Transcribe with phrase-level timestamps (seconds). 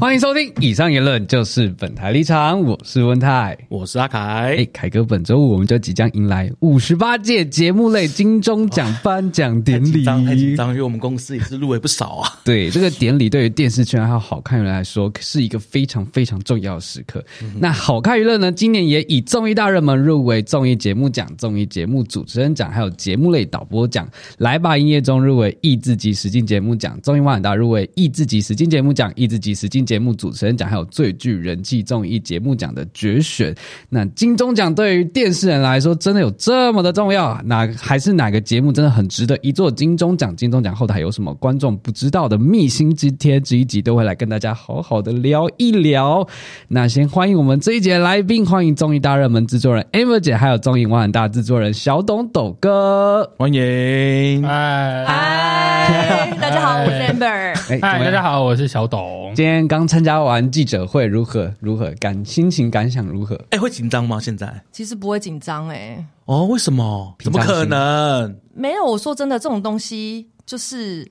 [0.00, 2.62] 欢迎收听，以上言论就是本台立场。
[2.62, 4.20] 我是温泰，我是阿凯。
[4.56, 10.04] 哎，凯哥，本周五我们就即将迎来五十八届节目类金钟奖颁奖典礼。
[10.04, 12.38] 太紧张，张，因为我们公司也是入围不少啊。
[12.46, 17.24] 对，这个典礼对于电视圈还有好看娱乐来说，是一个非常非常重要的时刻。
[17.42, 24.08] 嗯、那好看娱乐呢，今年也以综艺大热门入围综艺节目奖、综艺节目主持人奖，还有节目类导播奖。
[24.38, 29.87] 来吧音乐中入围益智级实境节目奖，综艺哇很大入围益智级实境节目奖、益智级实境。
[29.88, 33.54] 节目主持人奖，还有最具人气综艺节目奖的决选。
[33.88, 37.40] 那金钟奖对于电视人来说，真的有这么的重要啊？
[37.46, 40.36] 哪还是哪个节目真的很值得一座金钟奖？
[40.36, 43.40] 金钟奖后台有什么观众不知道的秘辛之贴？
[43.40, 46.28] 这一集都会来跟大家好好的聊一聊。
[46.68, 54.42] 那先欢迎我们这一节来宾，欢迎综艺大热门制作人 Amber 姐，还有综艺哇很大制作人小董斗哥，欢迎。
[54.46, 57.56] 嗨嗨， 大家好，我是 Amber。
[57.80, 59.32] 嗨，大家好，我是小董。
[59.34, 59.77] 今天刚。
[59.78, 61.54] 刚参加完记者会，如何？
[61.60, 63.36] 如何感心情感想如何？
[63.36, 64.18] 哎、欸，会紧张吗？
[64.20, 66.04] 现在其实不会紧张哎。
[66.24, 67.14] 哦，为什么？
[67.20, 68.36] 怎么可能？
[68.52, 71.08] 没有，我说真的，这种东西就是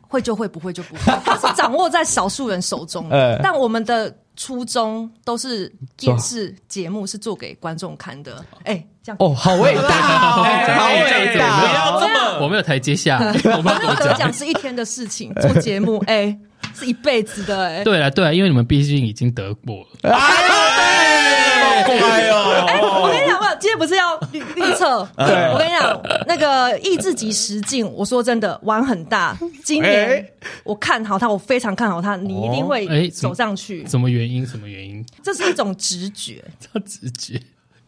[0.00, 3.16] 会就会，不会就不会， 它是掌握在少数人手中的。
[3.16, 8.42] 呃、但我们的初衷都是电视节目是做给观众看的。
[8.60, 9.90] 哎、欸，这样哦，好伟大，
[10.32, 11.60] 好伟大！
[11.60, 13.18] 不要这么，我没有台阶下。
[13.58, 16.34] 我们得奖是一天的事情，做节目哎。
[16.74, 20.10] 欸是一辈子的哎、欸，对啊，对啊，因为你们毕竟已经得过了。
[20.10, 22.66] 哎，好乖哦！
[22.68, 25.08] 哎，我跟你讲，我今天不是要预预测？
[25.16, 29.36] 对，我跟你讲，那个意志级实境，我说真的，玩很大。
[29.62, 30.26] 今年
[30.64, 33.86] 我看好他，我非常看好他，你一定会走上去。
[33.86, 34.44] 什么原因？
[34.46, 35.04] 什么原因？
[35.22, 37.40] 这是一种直觉，叫直觉。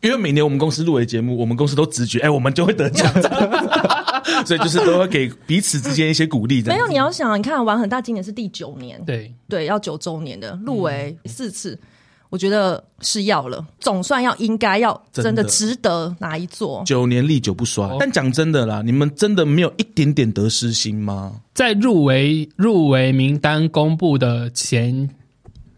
[0.02, 3.12] 因为每年我们公司入围节目，我们公司都直觉，哎，我们就会得奖，
[4.44, 6.62] 所以就是都会给彼此之间一些鼓励。
[6.62, 11.78] 没有，你要想，你看玩很大，今年是第九年，对对，要九周年的入围四次，嗯、
[12.30, 16.82] 我觉得是要了，总算要应该要真的值得拿一座。
[16.84, 21.40] 九年历久不衰，哦、但讲真的啦，你们真的没有一点点得失心吗？
[21.54, 25.08] 在入围入围名单公布的前。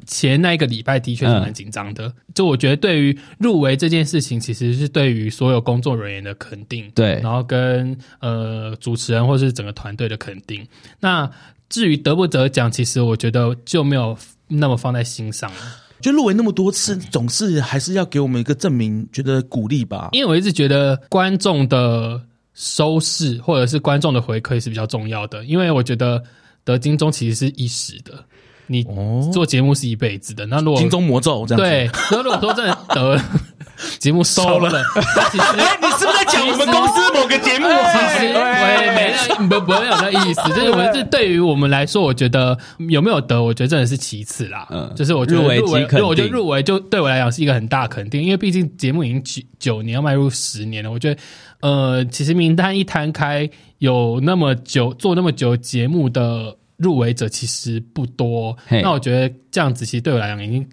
[0.08, 10.66] 前那一个礼拜的确是蛮紧张的，嗯、就我觉得对于入围这件事情，其实是对于所有工作人员的肯定，对，然后跟呃主持人或是整个团队的肯定。
[10.98, 11.30] 那
[11.68, 14.16] 至于得不得奖，其实我觉得就没有
[14.48, 15.58] 那么放在心上了。
[16.00, 20.08] 就入围那么多次，总是还是要给我们一个证明，觉得鼓励吧。
[20.12, 22.18] 因为我一直觉得观众的
[22.54, 26.22] 收视或者是观众的回馈是比较重要的，因为我觉得
[26.64, 28.24] 得金钟其实是一时的。
[28.68, 28.86] 你
[29.32, 33.20] 做节目是一辈子的，那如果金钟魔咒这样子，对，那如果说真的得
[33.98, 34.70] 节目收了，
[35.30, 37.66] 其实哎，你是不是在讲我们公司某个节目？
[37.66, 42.56] 其实我也没那不不会有那意思，就是我们这对于我们来说，我觉得
[42.88, 44.66] 有没有得，我觉得真的是其次啦。
[44.70, 51.20] 嗯，就是我觉得入围，我觉得入围就对我来讲是一个很大肯定，因为毕竟节目已经九九年要迈入十年了，我觉得
[51.60, 56.57] 呃，其实名单一摊开，有那么久做那么久节目的。
[56.78, 60.66] 入围者其实不多，那我觉得这样子其实对我来讲已经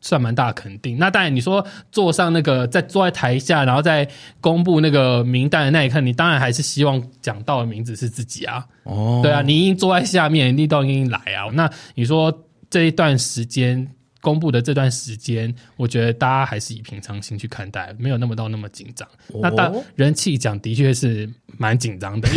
[0.00, 0.96] 算蛮大的肯定。
[0.96, 4.08] 那当然，你说坐上那个在坐在台下，然后在
[4.40, 8.64] 公布那个名单的那一刻，你当然还是希望讲到的名字是自己啊。
[8.84, 11.50] 哦，对啊，你已经坐在下面，你都已经来啊。
[11.52, 13.88] 那你说这一段时间。
[14.20, 19.08] 公布的这段时间，我觉得大家还是以平常心去看待，没有那么到那么紧张。
[19.32, 22.28] 哦、那当人气奖的确是蛮紧张的，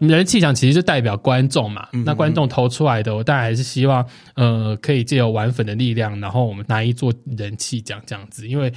[0.00, 1.88] 因为人气奖其实就代表观众嘛。
[1.92, 8.72] 嗯、那观众投出来的，我当然还是希望，呃，可以借由玩粉的力量，然后我们拿一座人气奖这样子，因为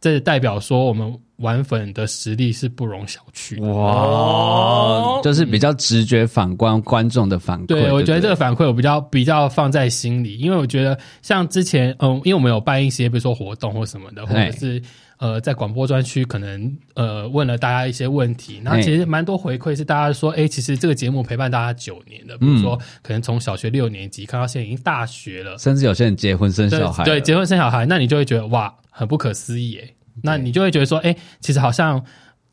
[0.00, 1.18] 这代表说我们。
[1.40, 7.66] 玩粉的实力是不容小觑哇，就是比较直觉反观观众的反馈。
[7.66, 14.80] 对，我觉得这个反馈我比较比较放在心里，因为我觉得像之前，嗯，因为我们有办一些比如说活动或什么的，或者是
[15.18, 29.88] 呃在广播专区可能呃问了大家一些问题，然后其实蛮多回馈是大家说，哎，其实这个节目陪伴大家九年的，比如说可能从小学六年级看到现在已经大学了，甚至有些人结婚生小孩，对，结婚生小孩，那你就会觉得哇，很不可思议哎。
[30.22, 32.04] 那你就会觉得说，哎、欸，其实好像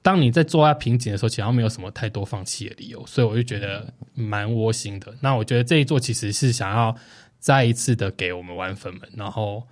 [0.02, 5.14] 当你在做下瓶颈的时候，其实好像没有什么太多放弃的理由，所以我就觉得蛮窝心的。
[5.22, 6.96] 那我觉得这一座其实是想要
[7.40, 9.64] 再一次的给我们玩粉们，然后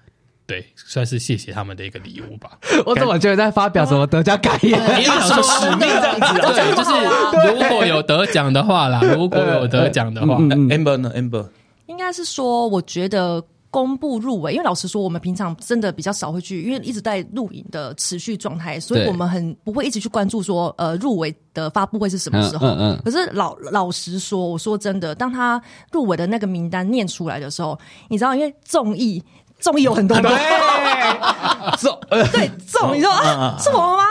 [0.46, 2.58] 对，算是谢谢他们的一个礼物吧。
[2.86, 4.78] 我怎么觉得在发表什么得奖感言？
[5.00, 6.42] 你有什么使命这样子？
[6.42, 11.50] 对，就是如果有得奖的话啦，如果有得奖的话，Amber 呢？Amber
[11.88, 13.44] 应该是说，我觉得。
[13.76, 22.68] 公布入围，因为老实说，我们平常真的比较少会去，因为一直在录影的持续状态，所以我们很不会一直去关注说，呃，入围的发布会是什么时候。
[22.68, 23.02] 嗯嗯。
[23.04, 25.62] 可是老老实说，我说真的，当他
[25.92, 27.78] 入围的那个名单念出来的时候，
[28.08, 29.22] 你知道，因为综艺
[29.60, 32.00] 综艺有很多， 对，综
[32.32, 34.04] 对综，你说啊，是我吗？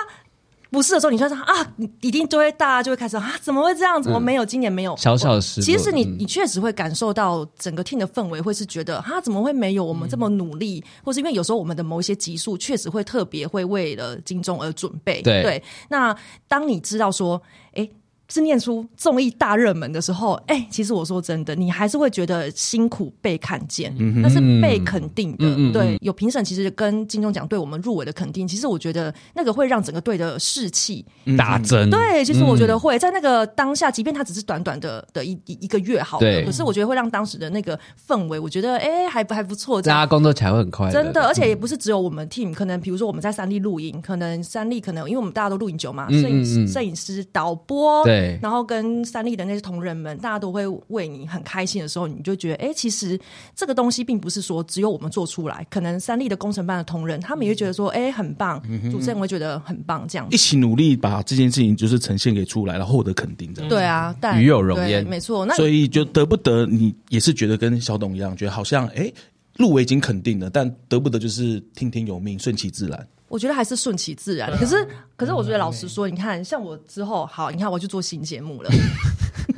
[0.74, 4.02] 不是的时候，你就说啊，你一定就会大家就会开始啊，怎么会这样？
[4.02, 4.44] 怎么没有？
[4.44, 5.62] 今年没有小小的事。
[5.62, 9.84] 其实你你确实会感受到整个 team 的氛围，会是觉得啊，怎么会没有？
[9.84, 15.22] 我们这么努力，或是因为有时候我们的某一些集数确实会特别会为了金钟而准备。
[15.22, 16.12] 对，那
[16.48, 17.40] 当你知道说，
[17.74, 17.88] 哎。
[18.28, 25.44] 是念出综艺大热门的时候，哎、欸，其实我说真的，你还是会觉得辛苦被看见，那是被肯定的。
[25.56, 31.04] 嗯、对，有评审其实跟金钟奖对我们入围的肯定，其实我觉得那个会让整个队的士气
[31.38, 31.88] 打针。
[31.90, 32.98] 对，其实我觉得会。
[33.04, 37.78] 在那个当下，即便它只是短短的的一一个月好了，可是我觉得会让当时的那个
[38.08, 39.82] 氛围，我觉得哎、欸，还不还不错。
[39.82, 53.18] 大家工作起来会很快，真的，而且也不是只有我们 team，可能比如说我们在三立录影，可能三立可能因为我们大家都录影久嘛，摄影师、摄影师、导播，对，然后跟三立的那些同仁们，大家都会为你很开心的时候，你就觉得，哎、欸，其实
[53.54, 60.26] 这个东西并不是说只有我们做出来，可能三立的工程班的同仁，他们也会觉得说，哎、欸，很棒，嗯、主持人会觉得很棒，这样。
[60.30, 65.44] 一起努力把这件事情就是呈现给出来，然后获得肯定，这样对啊，但与有荣焉，没错。
[65.44, 69.12] 那所以就得不得，你也是觉得跟小董一样，觉得好像哎，
[69.56, 73.06] 入围已经肯定了，但得不得就是听天由命，顺其自然。
[73.28, 74.50] 我觉得还是顺其自然。
[74.58, 74.86] 可是，
[75.16, 78.70] 可是我觉得老实说，你看，像我之后，好，你看我去做新节目了。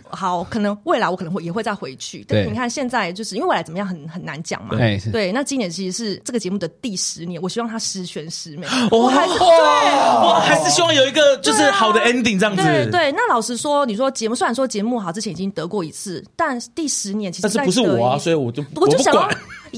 [0.08, 2.24] 好，可能未来我可能会也会再回去。
[2.24, 4.70] 对，但你看现在就是因为未来怎么样很很难讲嘛。
[4.70, 5.30] 对，对。
[5.30, 8.66] 那今年其实是这个节目的第十年，我希望它十全十美。
[8.90, 12.62] 我还是对，我还是希望有一个就是好的 ending 这样子。
[12.62, 13.12] 对对。
[13.12, 19.28] 那老实说，你说节目虽然说节目好，之前已经得过一次，但第十年其实但是不是我啊，所以我就我就想要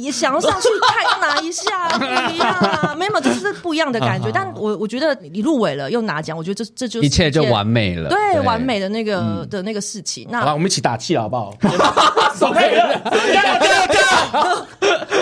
[0.03, 4.31] 也想要上去看拿一下， 不一样啊，没有，就是不一样的感觉。
[4.33, 10.27] 但我我觉得你入围了又拿奖，我觉得这这就一切就完美了，对，完美的那个的那个事情。
[10.31, 11.55] 那好，我们一起打气好不好？
[12.39, 13.03] 手可以了，
[13.33, 14.67] 加油加油加油！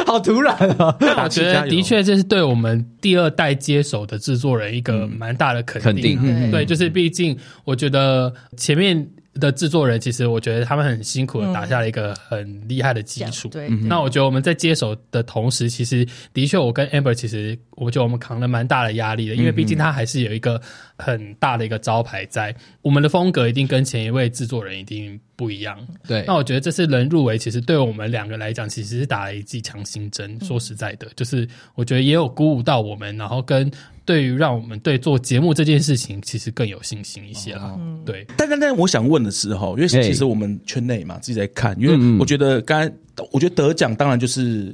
[0.07, 0.95] 好突然啊！
[1.25, 6.51] 我觉得的确这是对我们第二代接手的制作人一个蛮大的肯定。
[6.51, 9.07] 对，就是毕竟我觉得前面。
[9.41, 13.49] 的制作人，其实我觉得他们很辛苦的打下了一个很厉害的基础。
[13.49, 20.61] 对，那我觉得我们在接手的同时，其实的确我跟 Amber，其实我觉得我们扛了蛮大的压力的，因为毕竟他还是有一个
[20.97, 25.79] 很大的一个招牌在，我们的风格一定跟前一位制作人一定不一样。
[26.07, 30.39] 对，那我觉得这次能入围，其实对我们两个来讲，其实是打了一剂强心针。
[30.45, 33.71] 说实在的，就是我觉得也有鼓舞到我们，然后跟。
[34.07, 37.65] 对于让我们对做节目这件事情，其实更有信心一些了。
[37.65, 42.91] 哦、对，但但但我想问的是哈，因为其实我们圈内嘛，自己在看，因为我觉得刚才
[43.33, 44.73] 我觉得得奖当然就是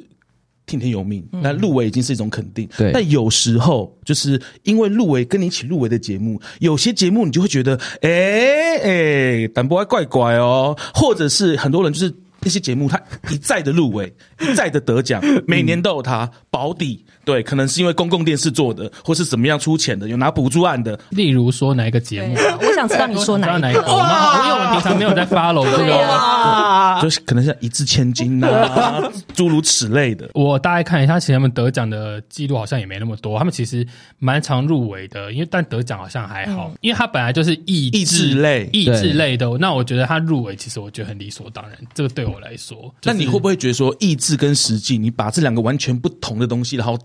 [0.66, 2.68] 听天由命，那入围已经是一种肯定。
[2.76, 13.00] 对，但有时候就是因为入围跟你一起入围的节目，有些节目你就会觉得，哎哎，但不会怪怪哦，或者是很多人就是那些节目他
[13.30, 17.04] 一再的入围， 一再的得奖，每年都有他保底。
[17.24, 20.98] 对，可能是因为公共电视做的，或是怎么样出钱的，有拿补助案的。
[21.10, 22.34] 例如说哪一个节目？
[22.60, 23.82] 我想知道你说哪一个？
[23.82, 29.00] 哇因为我们平常没有在 follow 这个，啊、就是可能像一掷千金呐、啊，
[29.34, 30.28] 诸如此类的。
[30.34, 33.38] 我大概看一下，其实他们得奖的记录好像也没那么多。
[33.38, 33.86] 他们其实
[34.18, 39.48] 蛮常入围的，因为但得奖好像还好，嗯、因为他本来就是益益智类、益智类的。
[39.58, 41.78] 那我觉得他入围，其实我觉得很理所当然。
[41.94, 46.98] 这个对我来说，那、就是、你会不会觉得说意志跟实际，你把这两个完全不同的东西，然后？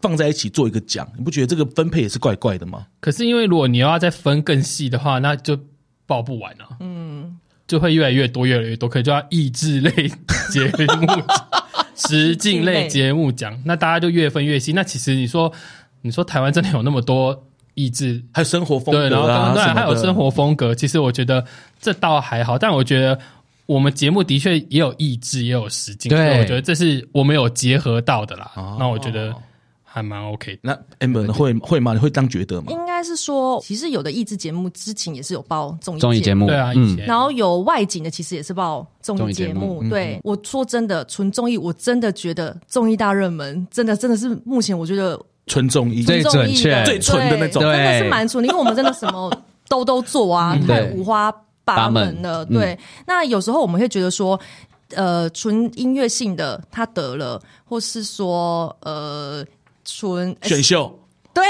[0.00, 2.88] 放在一起做一个奖，你不觉得这个分配也是怪怪的吗？
[2.98, 5.56] 可是因为如果你要再分更细的话，那就
[6.06, 6.66] 报不完了。
[6.80, 7.38] 嗯，
[7.68, 9.92] 就会越来越多，越来越多，可能就要益智类
[10.50, 11.06] 节目、
[11.94, 14.72] 实境类节目奖，那大家就越分越细。
[14.72, 15.52] 那其实你说，
[16.00, 20.74] 你说台湾真的有那么多意志，还有生活风格，对，然后当然还有生活风格。
[20.74, 21.46] 其实我觉得
[21.80, 23.16] 这倒还好，但我觉得
[23.72, 26.18] 我们节目的确也有益智，也有实境，对。
[26.18, 28.50] 所以我觉得这是我们有结合到的啦。
[28.56, 29.34] 哦、那我觉得。
[29.94, 31.92] 还蛮 OK，那 Amber 会会吗？
[31.92, 32.72] 你会这样觉得吗？
[32.72, 37.04] 应该是说，其实有的益智节目之前也是有报综艺综艺节目，对啊，以前。
[37.04, 39.84] 然后有外景的，其实也是报综艺节目。
[39.90, 46.02] 对，我说真的，纯综艺，我真的觉得综艺大热门，真的真的是目前我觉得纯综艺。
[46.02, 49.30] 最准确、最纯的那种，真的是蛮 纯的，因为我们真的什么
[49.68, 51.30] 都都做啊，太五花
[51.64, 52.44] 八门了。
[52.46, 54.38] 对，那有时候我们会觉得说，
[54.94, 59.44] 呃，纯音乐性的他得了，或是说呃。
[59.84, 60.96] 纯选秀
[61.34, 61.44] 对，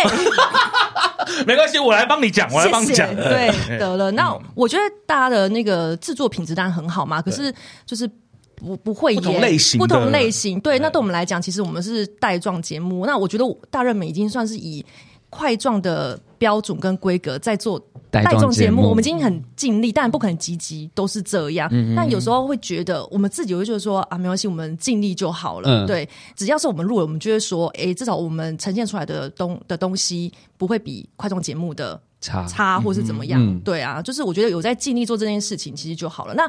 [1.46, 3.14] 没关系，我来帮你讲，我来帮你讲。
[3.14, 4.10] 对， 得了。
[4.12, 7.54] 那我觉得大家的那个制作品质当然很好嘛，可是
[7.84, 8.10] 就是
[8.56, 10.58] 不不会演不同类型，不同类型。
[10.60, 13.04] 对，那对我们来讲，其实我们是带状节目。
[13.04, 14.82] 那我觉得大热门已经算是以
[15.28, 17.78] 块状的标准跟规格在做
[18.20, 21.66] 带状节目，我们已经很尽力，但不可能集集都是这样。
[21.72, 25.84] 嗯嗯，但有时候会觉得，我们自己会觉得说啊，没关系，我们尽力就好了。
[25.84, 33.58] 嗯、对，只要是我们录了，我们就会说，哎、欸，至少我们呈现出来的东的东西不会比块状节目的差差，或是怎么样。
[33.60, 36.34] 对啊，就是我觉得有在尽力做这件事情，其实就好了。
[36.34, 36.46] 那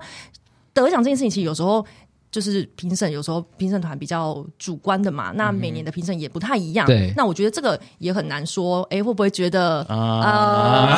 [0.74, 1.86] 得奖这件事情，其实有时候。
[2.33, 6.87] 就是评审有时候评审团比较主观的嘛，那每年的评审也不太一样。
[6.87, 10.97] 对，那我觉得这个也很难说，哎，会不会觉得啊？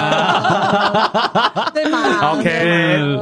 [1.75, 3.17] 对吗？OK，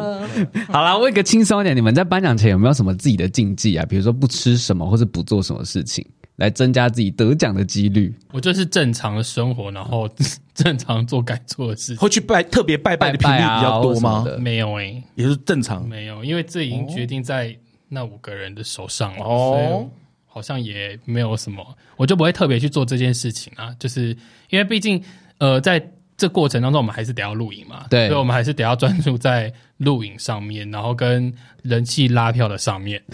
[0.71, 3.83] 好了，问个轻松一点，你们在颁奖前有没有什么自己的禁忌啊？
[3.89, 6.05] 比如说不吃什么，或是不做什么事情，
[6.35, 8.13] 来增加自己得奖的几率？
[8.31, 10.07] 我就是正常的生活，然后
[10.53, 11.97] 正常做该做的事情。
[11.97, 14.23] 会去拜特别拜拜的频率比较多吗？
[14.37, 17.57] 没有诶，也是正常，没有，因为这已经决定在。
[17.93, 19.87] 那五个人的手上了，哦、所以
[20.25, 21.63] 好像也没有什么，
[21.95, 23.69] 我就不会特别去做这件事情啊。
[23.79, 24.09] 就是
[24.49, 25.01] 因为毕竟，
[25.37, 25.85] 呃，在
[26.17, 31.31] 这过程当中，我们还是得要录影嘛，对，所以我们还是得要专注在录影上面，然后跟
[31.61, 33.01] 人气拉票的上面。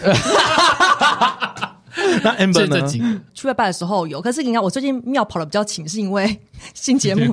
[2.22, 3.20] 那 Amber 呢？
[3.34, 6.40] 去拜拜的时候有，可是你看我最近庙跑的比较勤，是因为
[6.72, 7.32] 新节目。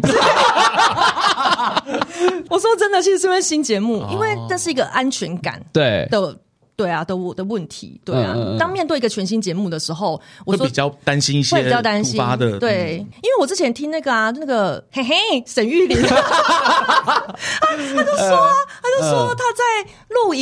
[2.50, 6.38] 我说真的，其实是因为新节目，哦、因为这是一个安全感对的。
[6.78, 8.34] 对啊，的我的问题，对啊。
[8.36, 12.60] 嗯嗯、当面对一个全新节目的时候，我说会比较担心一些，会比较担心的。
[12.60, 15.16] 对，嗯、因为我之前听那个啊，那个嘿嘿，
[15.48, 18.38] 沈玉琳， 他他就说，呃、他就说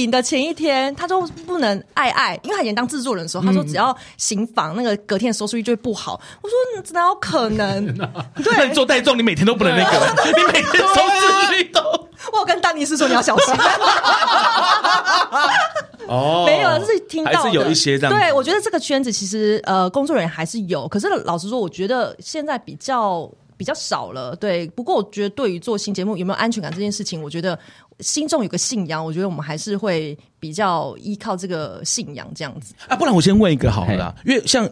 [0.06, 6.22] 录影的前一天，他就不能爱爱，因为他以前当制作人的时候，他说只要行房，那个隔天的收视率就会不好。
[6.42, 6.56] 我说
[6.94, 7.86] 哪有可能？
[8.44, 11.02] 对，那你做带状，你每天都不能那个，啊、你每天收
[11.50, 11.82] 视率都。
[12.32, 13.54] 我有跟丹尼斯说你要小心。
[16.08, 18.16] 哦，没有，就是听到的，还是有一些这样。
[18.16, 24.36] 对，我觉得这个圈子其实呃，工作人员还是有，可是老实说，我觉得现在比较比较少了。
[24.36, 27.58] 对，不过我觉得对于做新节目有没有安全感这件事情，我觉得
[28.00, 32.74] 心中有个信仰，我觉得我们还是会比较依靠这个信仰这样子。
[32.88, 34.70] 啊，不然我先问一个好了啦，因为像。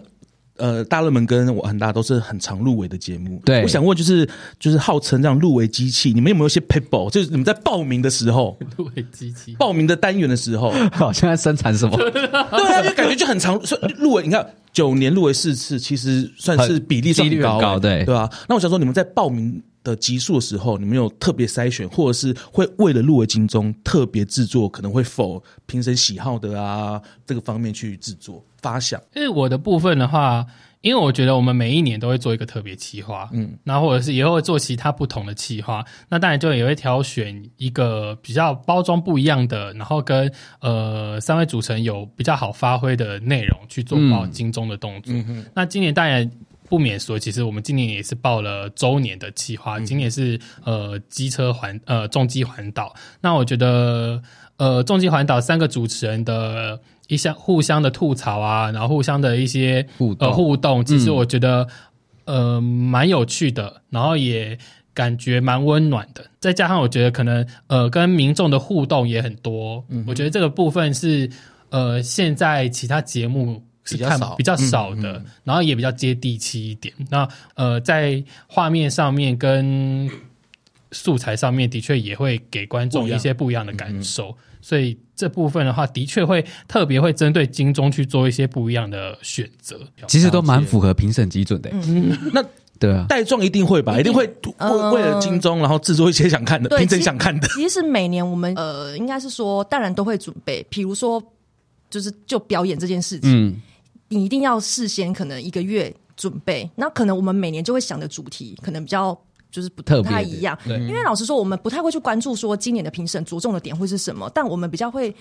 [0.64, 3.42] 呃，大热门跟我很大都是很常入围的节目。
[3.44, 4.26] 对，我想问就是，
[4.58, 7.10] 就是号称这样入围机器，你们有没有一些 people？
[7.10, 11.98] 就是你们在报名的时候，入围机器报名的单元的时候， 好像在生产什么？
[11.98, 13.62] 对啊，就感觉就很常
[13.98, 14.24] 入围。
[14.24, 18.30] 你看九年入围四次，其实算是比例算高，高，对对吧？
[18.48, 28.42] 那我想说，你们在报名的集数的时候，你们有特别筛选，或者是会为了入围金钟特别制作，可能会否评审喜好的啊这个方面去制作？
[28.64, 30.46] 发想，因为我的部分的话，
[30.80, 45.14] 因为我觉得我们每一年都会做一个特别企划，嗯，然后或者是以后会做其他不同的企划，那当然就也会挑选一个比较包装不一样的，然后跟呃三位主持人有比较好发挥的内容去做报金钟的动作。
[45.54, 46.30] 那今年当然
[46.70, 52.96] 不免说，其实我们今年也是报了周年的企划，嗯、今年是呃机车环呃重机环岛。
[53.22, 54.22] 那我觉得
[54.58, 56.80] 呃重机环岛三个主持人的。
[57.08, 60.30] 一相互相的吐槽啊，然后互相的一些互动。
[60.30, 61.68] 呃互动，其实我觉得、
[62.26, 64.58] 嗯、呃蛮有趣的，然后也
[64.94, 66.26] 感觉蛮温暖的。
[66.40, 71.30] 再加上我觉得可能呃跟民众的互动也很多，嗯、我觉得这个部分是
[71.70, 76.94] 呃现在其他节目是看比较少，比较少的，然后也比较接地气一点。
[77.10, 80.10] 那呃在画面上面跟
[80.92, 84.36] 素材上面的确也会给观众一些不一样的感受。
[84.66, 89.78] 所以这部分的话，的确会特别会针对金钟去做一些不一样的选择。
[90.08, 91.70] 其实都蛮符合评审基准的。
[91.74, 92.42] 嗯，那
[92.80, 97.46] 对啊，带状一定会吧，一定会为为了金钟，然后制作一些想看的评审想看的。
[97.50, 100.66] 其实 每年我们呃，应该是说，当然都会准备。
[100.70, 101.22] 比如说，
[101.90, 103.62] 就是就表演这件事情，嗯，
[104.08, 106.70] 你一定要事先可能一个月准备。
[106.78, 109.20] 那可能我们每年就会想的主题，可能比较。
[109.54, 115.16] 就是不太一样，因为老实说，我们不太会去关注说今年的评审着重的点会是什么，但我们比较会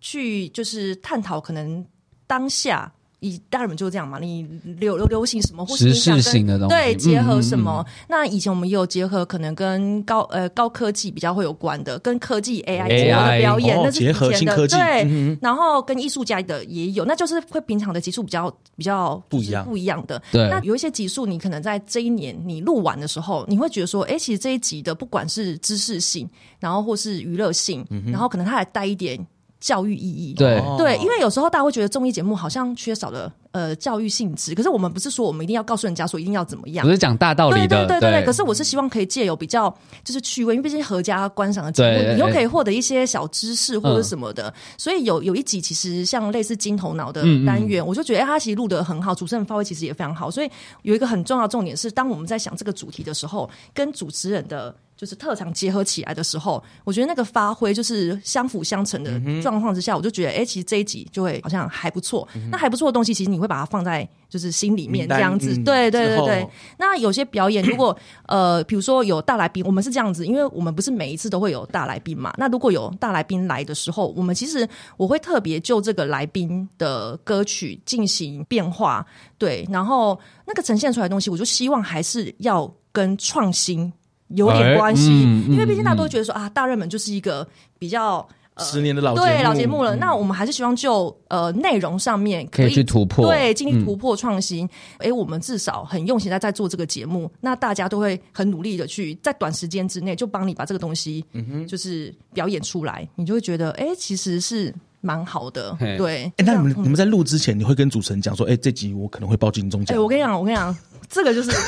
[0.00, 1.82] 去就是探讨可能
[2.26, 2.92] 当下。
[3.20, 7.82] 以大人们就这样嘛，你流流流行什么或是你想跟时事性的东西对结合什么？
[7.82, 14.76] 嗯嗯嗯，那以前我们也有结合，可能跟高呃高科技比较会有关的，跟科技 AI 结合的表演，那是结合新科技。
[14.76, 20.20] 对，嗯、然后跟艺术家的也有，那就是会平常的集数比较比较不一样不一样的。
[20.32, 29.18] 对，那有一些集数，你可能在这一年你录完的时候，你会觉得说，哎，其实这一集的不管是知识性，然后或是娱乐性，嗯、然后可能它还带一点
[29.60, 30.34] 教育意义。
[30.34, 33.32] 对对，因为有时候大家会觉得综艺节目好像缺少了。
[33.52, 34.54] 呃教育性质。
[34.54, 38.20] 可是我们不是说我们一定要告诉人家说一定要怎么样，不是讲大道理的，对对对对，对。
[38.20, 44.48] 对，可是我是希望可以借由比较就是趣味，因为毕竟合家观赏的节目，你又可以获得一些小知识或者什么的。
[44.48, 50.30] 嗯、所以有有一集其实像类似金头脑的单元，嗯嗯我就觉得哎，他其实录的很好，主持人发挥其实也非常好。
[50.30, 50.50] 所以
[50.82, 54.74] 有一个很重要的重点是，当我们在想这个主题的时候，跟主持人的。
[55.00, 62.28] 就是特长结合起来的时候，我觉得那个发挥就是相辅相成的状况之下，我就觉得，哎、欸，其实这一集就会好像还不错。
[62.50, 65.56] 那还不错的东西，其实你会把它放在就是心里面这样子。
[65.64, 66.48] 对对对对。
[66.78, 72.32] 那有些表演，如果呃，比如说有大来宾，我们是这样子，因为我们不是每一次都会有大来宾嘛。
[72.36, 79.04] 那如果有大来宾来的时候，我们其实我会特别就这个来宾的歌曲进行变化，
[79.38, 83.92] 对，然后那个呈现出来的东西，我就希望还是要跟创新。
[84.36, 85.10] 有点关系，
[85.48, 87.44] 因为毕竟大家都会觉得说、嗯、啊，大热门就是一个
[87.80, 88.28] 比较、呃、
[88.64, 89.94] 十年的老对老节目了。
[89.94, 94.68] 嗯、那我们还是希望就呃内容上面可以，去突破，对，尽力突破创新。
[94.98, 105.76] 哎、嗯，我们至少很用心在在做这个节目，那大家都会很努力的去在短时间之内就帮你把这个东西，嗯哼，就是表演出来，你就会觉得哎，其实是蛮好的。
[105.98, 109.96] 对，哎，那你们、嗯、你们在录之前，你会跟主持人讲说，哎，这集我可能会报金钟奖。
[109.96, 110.76] 哎，我跟你讲，我跟你讲，
[111.08, 111.50] 这个就是。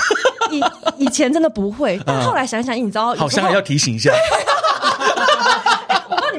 [0.51, 0.61] 以
[0.99, 4.13] 以前真的不会，但后来想想，你知道，好像还要提醒一下。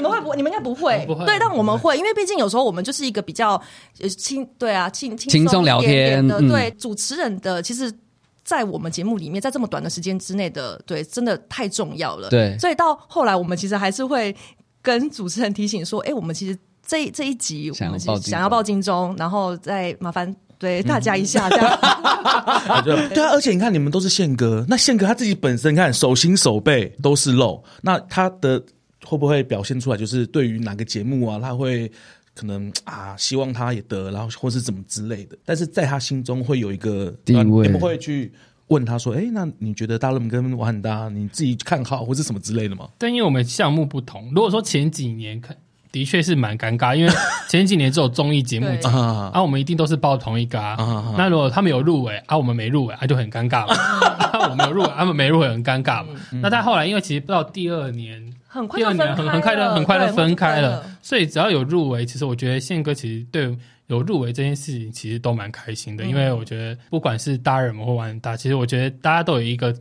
[0.04, 0.36] 那你们会不会？
[0.36, 1.06] 你们应该不会。
[1.08, 1.26] 不会。
[1.26, 3.62] 对，但我们会，因为毕竟有时候我们就是一个比较
[4.18, 6.40] 轻，对啊，轻轻松聊天的。
[6.42, 7.92] 对，主持人的其实，
[8.44, 12.30] 在我们节目里面，在这么短的时间之内的，对，真的太重要了。
[12.30, 14.36] 对，所以到后来，我们其实还是会
[14.82, 21.68] 跟主持人提醒说：“哎，我们其实这这一集我们想要报金钟，然后再麻烦。”对，大家一下这样。
[22.86, 28.64] 对啊，而且你看，你们都是宪哥，那宪哥他自己本身，你看手心手背都是肉，那他的
[29.06, 29.98] 会不会表现出来？
[29.98, 31.92] 就是对于哪个节目啊，他会
[32.36, 35.38] 可能啊，希望他也得，然后或是怎么之类的。
[35.46, 38.32] 但是在他心中会有一个定位，你们会去
[38.68, 45.56] 问他说：“哎，那你觉得大热门跟玩很大，你自己看好或是什么之类的吗？”但因为我们项目不同，如果说前几年看。
[45.94, 47.14] 的确是蛮尴尬， 因为
[47.48, 50.74] 前几年只有综艺节目啊，我们一定都是报同一个啊。
[50.76, 53.76] 啊那如果他们有入围，啊，我们没入围，啊，就很尴尬嘛。
[54.34, 56.20] 啊、我们有入围，他们没入围，很尴尬嘛。
[56.32, 63.58] 嗯、那但后来，因为其实到第二年，很快第二年很很快的很快的分开了，对所以只要有入围，其实我觉得宪哥其实对
[63.88, 69.76] 有入围这件事情其实都蛮开心的，嗯、因为我觉得不管是大热门或玩很大，其实我觉得大家都有一个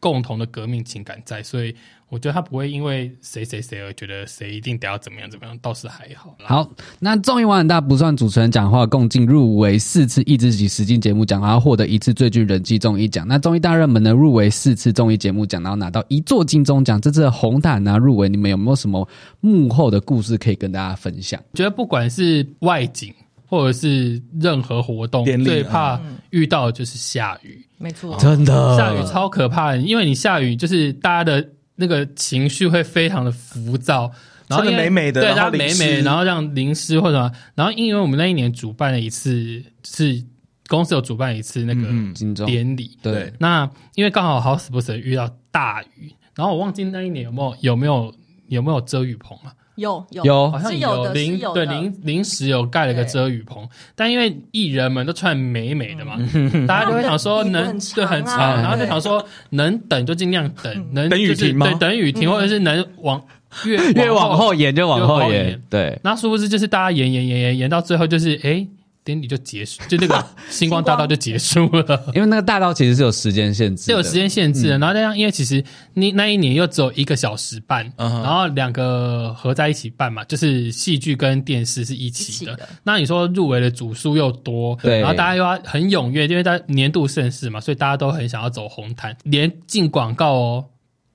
[0.00, 1.74] 共同的革命情感在，所以。
[2.08, 6.36] 我觉得他不会因为谁谁谁而觉得谁一定得要怎么样怎么样，倒是还好。
[6.38, 13.26] 好，那综艺玩很大不算主持人讲话，共进入围四次益智级实境节目奖，然后获得一次最具人气综艺奖。
[13.26, 17.00] 那综艺大热门呢，入围四次综艺节目奖，然后拿到一座金钟奖。
[17.00, 19.08] 这次的红毯啊入围，你们有没有什么
[19.40, 21.42] 幕后的故事可以跟大家分享？
[21.54, 23.12] 觉得不管是外景
[23.46, 27.64] 或者是任何活动，最怕遇到的就是下雨。
[27.78, 28.76] 没错，真的。
[28.76, 31.48] 下雨超可怕的，因为你下雨就是大家的。
[31.78, 34.10] 那个情绪会非常的浮躁，
[34.48, 40.24] 然后美美的，对，然后美美，然后让淋湿或者什么，然后因为我们那一年主办了一次，是
[40.68, 41.82] 公司有主办一次那个
[42.46, 48.14] 典礼，嗯、对，那因为刚好好死不死遇到大雨，然后我忘记那一年有没有有没有
[48.48, 49.52] 有没有遮雨棚啊？
[49.76, 56.18] 有有有，好像有临对临临时有盖了个遮雨棚，但因为艺人们都穿美美的嘛，
[56.66, 61.66] 大家就会想说能对很长，然后就想说能等就尽量等，能等雨停吗？
[61.66, 63.22] 对，等雨停，或者是能往
[63.64, 65.98] 越越往后延就往后延，对。
[66.02, 68.66] 那殊不知就是大家延延延延延到最后就是哎。
[69.06, 74.78] 典礼就结束，就那个 星光大道就结束了，因为那个大道其实是有时间限制，是有时间限制的。
[74.78, 75.62] 然后这样，因为其实
[75.94, 82.58] 你那一年又只有一个小时半，然后两个合在一起办嘛，就是戏剧跟电视是一起的。
[82.82, 90.64] 那你说入围的组数又多，对，然后大家又要很踊跃，因为大家年度盛事嘛，所以大家都很想要走红毯，连进广告哦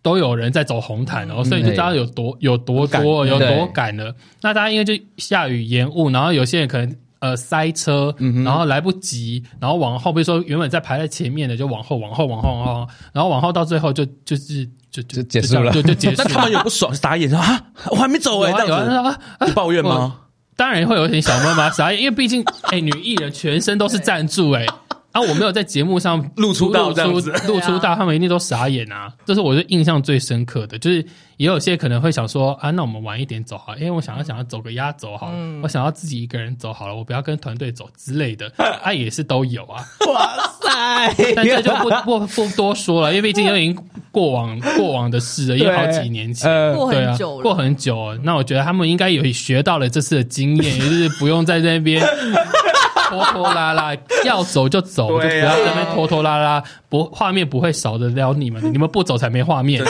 [0.02, 4.16] 都有人在走红毯哦，所以你就知道有多有多多有多赶了。
[4.42, 6.96] 那大家因为就下雨延误，然后有些人可能。
[7.22, 16.16] 呃，塞车，然后来不及，然后往后，比如说原本在排在前面的，就往后，往后，往后，往后，然后往后到最后就就是就就结束了，就就结束。
[16.18, 20.16] 那他们也不爽，傻眼说啊，我还没走哎，这样子，你抱怨吗？
[20.56, 24.66] 当然会有点小闷吧傻眼，因为毕竟哎，女艺人全身都是赞助哎。
[25.12, 25.22] 啊！
[25.22, 29.12] 我没有在节目上 露出到这样子，露出到他们一定都傻眼啊！
[29.26, 31.06] 这是我就印象最深刻的，就是
[31.38, 39.84] 也有些可能会想说啊，那我们晚一点走好，因为我想要想要走个压轴好了，我想要自己一个人走好了，我不要跟团队走之类的，啊，也是都有啊！
[40.08, 40.30] 哇
[40.62, 41.34] 塞！
[41.36, 43.78] 但这就不不不多说了，因为毕竟都已经
[44.12, 48.20] 过往过往的事了，因为好几年前，过很久了，过很久了。
[48.24, 52.02] 那我觉得他们应该有学到了这次的经验，也就是不用在那边。
[53.12, 53.94] 拖拖拉拉，
[54.24, 59.84] 要走就走，就不要在那边拖拖拉拉，不画面不会少得了你们，你们不走才没画面。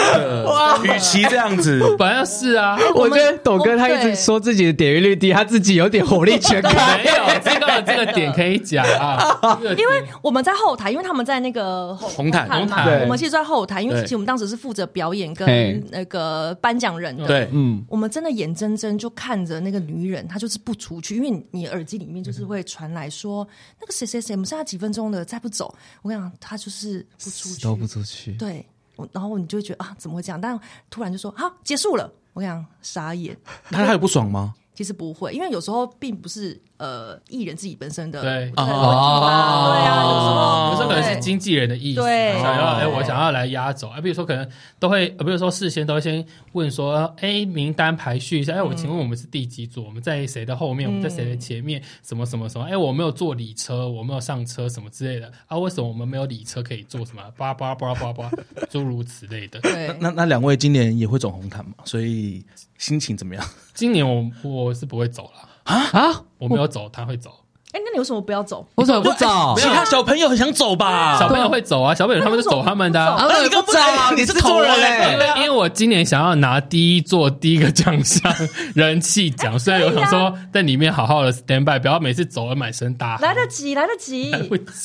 [0.45, 6.99] 哇，与其这样子， 本来是啊，我觉得董哥他一直说自己的点阅率低，他自己有点火力全开。
[7.03, 7.39] 没有
[7.83, 23.47] 这个这个点可以讲啊， 因为我们在后台，因为他们在那个红毯红毯，我们其实，在后台，因为其实我们当时是负责表演跟那个颁奖人的，对，嗯，我们真的眼睁睁就看着那个女人，她就是不出去，因为你耳机里面就是会传来说，
[23.79, 28.65] 那个谁谁谁，我们剩下几分钟了，再不走，我跟你讲，她就是不出去，都不出去，对，
[29.11, 30.39] 然后你就会觉得啊，怎么会这样？
[30.39, 33.35] 但突然就说好，结束了，我跟你讲，傻眼，
[33.69, 34.53] 那他有不爽吗？
[34.73, 49.85] 其实不会，因为有时候并不是呃艺人自己本身的对问题吧，对啊，有时候有时候可能是经纪人的意思，对，想要哎，我想要来压轴，啊，比如说可能都会，比如说事先都会先问说，哎，名单排序一下，哎，我请问我们是第几组？
[49.85, 50.89] 我们在谁的后面？
[50.89, 51.79] 我们在谁的前面？
[52.01, 52.65] 什么什么什么？
[52.65, 55.55] 哎，我没有坐礼车，我没有上车，什么之类的啊？
[55.55, 57.05] 为什么我们没有礼车可以坐？
[57.05, 58.31] 什么叭叭叭叭叭，
[58.69, 59.59] 诸如此类的。
[59.59, 61.73] 对，那那两位今年也会走红毯嘛？
[61.83, 62.41] 所以
[62.77, 63.43] 心情怎么样？
[63.73, 66.25] 今年我我是不会走了啊啊！
[66.39, 67.40] 我没有走，他会走。
[67.73, 68.67] 哎，那你为什么不要走？
[68.75, 69.55] 为什么不走？
[69.57, 71.17] 其他小朋友很想走吧？
[71.17, 72.99] 小朋友会走啊，小朋友他们就走他们的。
[72.99, 73.79] 那你不走，
[74.15, 75.33] 你是做人嘞？
[75.37, 78.33] 因为我今年想要拿第一座第一个奖项
[78.75, 83.21] 人气奖，所以我想说在里面好好的 stand by，不要每次走了满身大汗。
[83.21, 84.31] 来得及，来得及，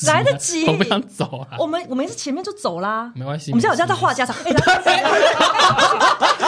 [0.07, 0.65] 来得及。
[0.65, 1.57] 我不想走啊！
[1.59, 3.51] 我们我们是前面就走啦，没关系。
[3.51, 4.33] 我们现在好像在话家常。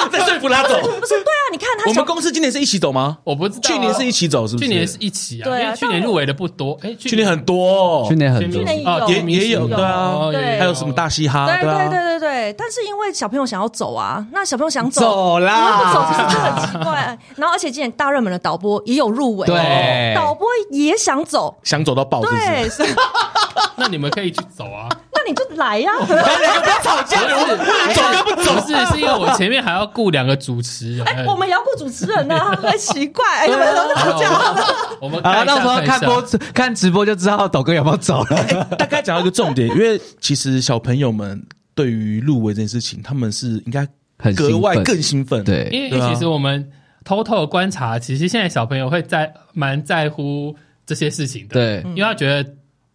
[0.09, 0.79] 在说服他走。
[0.81, 1.89] 不是，对啊，你看他。
[1.89, 3.17] 我们公司今年是一起走吗？
[3.23, 3.69] 我不知道。
[3.69, 4.67] 去年是一起走，是不是？
[4.67, 6.77] 去年是一起啊，因为去年入围的不多。
[6.81, 6.95] 哎。
[6.99, 8.61] 去年很多，去年很多，
[9.09, 12.53] 也也有对啊，还有什么大嘻哈，对对对对对。
[12.57, 17.17] 但是因为小朋友想要走啊，那小朋友想走，走啦，不走其实就很奇怪。
[17.35, 22.69] 然后而且今年大热门的导播也有入围，对，导播也想走，想走到爆，对，
[23.75, 28.59] 那你们可以去走啊，那你就来呀， 不要吵架，走跟不走。
[28.67, 34.28] 是是因为我前面还要雇两个主持人，哎，我们也要顾主持人呢，很 奇怪，哎，你们都是吵架，
[35.01, 36.21] 我们啊，到时候看播
[36.53, 38.63] 看直播就知道抖哥有没有走了。
[38.77, 41.41] 大概讲到一个重点，因为其实小朋友们
[41.75, 43.87] 对于入围这件事情，他们是应该
[44.33, 45.43] 格外更兴奋。
[45.43, 46.69] 对，因为其实我们
[47.03, 51.53] 偷偷的观察，其实现在小朋友会在蛮在乎这些事情的。
[51.53, 52.49] 对，因为他觉得。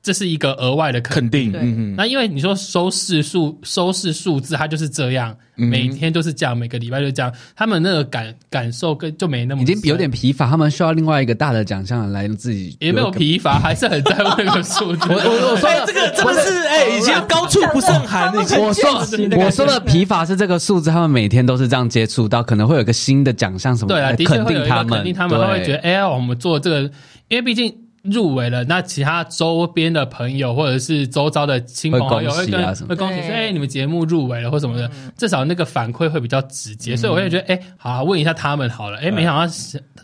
[0.04, 15.08] 这是一个额外的肯定，嗯，那因为你说收视数、收视数字，它就是这样，每天都是这样，每个礼拜就这样，他们那个感感受跟就没那么已经有点疲乏，他们需要另外一个大的奖项来自己也没有疲乏， 还是很在乎那个数字。
[15.08, 18.30] 我我我说这个真的是哎，已经高处不胜寒。
[18.34, 26.80] 我说我说的疲乏是这个数字，他们每天都是这样接触到，可能会有个新的奖项什么，对啊，的确会有一个肯定他们，他会觉得哎，我们做这个，
[27.28, 27.74] 因为毕竟。
[28.04, 39.52] 入围了，那其他周边的朋友或者是周遭的亲朋好友会跟会恭喜说，哎，你们节目入围了或什么的，至少那个反馈会比较直接，所以我会觉得，哎，好，问一下他们好了，哎，没想到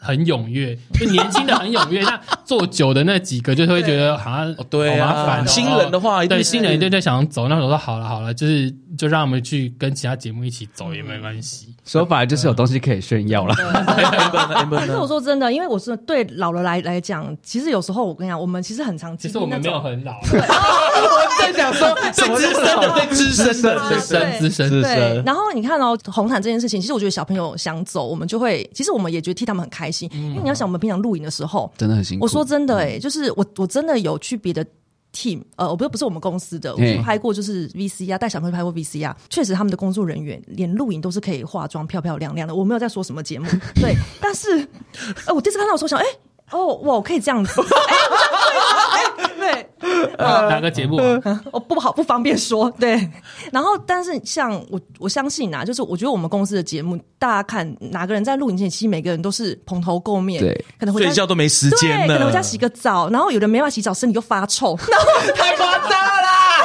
[0.01, 13.55] 很踊跃，就年轻的很踊跃，那做久的那几个就会觉得好像对好麻烦，新人的话，对新人一定就想走，那我说好了好了，就是就让我们去跟其他节目一起走也没关系，说白了就是有东西可以炫耀了。
[13.55, 17.91] 可 是我说真的，因为我是对老了来来讲，其实有时。
[17.91, 20.13] 候我跟你讲，我们其实很常，其实我们没有很老。
[20.23, 25.25] 我在讲说，最资深的，最资深的，资深，资深，资深。
[25.25, 30.09] 然后你看哦，红毯这件事情，其实我觉得小朋友想走，我们就会，其实我们也觉得替他们很开心。
[30.13, 32.25] 因为你要想，我们平常露营的时候，真的很辛苦。
[32.25, 34.65] 我说真的，哎，就是我我真的有去别的
[35.15, 42.55] team，呃，我不是不是我们公司的，我拍过就是 VCR 带小朋友拍过 VCR，确实他们的工作人员连录影都是可以化妆漂漂亮亮的。
[42.55, 43.47] 我没有在说什么节目，
[43.81, 44.67] 对，但是，
[45.27, 46.05] 呃，我第一次看到我说想，哎。
[46.53, 48.90] 哦，哇，我可以这样子， 哎，
[49.39, 49.67] 对，
[50.19, 50.99] 哪个节目？
[51.51, 53.09] 我不好不方便说，对。
[53.51, 66.10] 然后，但是像我，我相信啊，就是我觉得我们公司的节目，大家看哪个人在录影前，其实每个人都是蓬头垢面，对，可能睡觉都没时间，可能回家洗个澡，然后有的没办法洗澡，身体又发臭，然后 太夸张！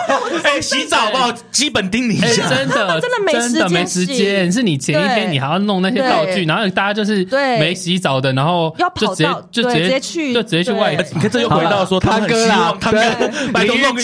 [0.43, 1.31] 哎，洗澡好不好？
[1.51, 4.51] 基本叮咛一下，真的，真的没时间，没时间。
[4.51, 7.25] 是你前一天你还要弄那些道具，然后大家就是
[7.59, 9.63] 没洗澡的，然然后要跑到就。
[9.65, 12.99] 直接去就直接去外，你看这又回到说他哥啦，他哥
[13.51, 14.01] 拜托弄个